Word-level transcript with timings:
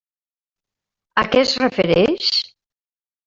A 1.23 1.25
què 1.35 1.43
es 1.47 1.53
refereix? 1.63 2.31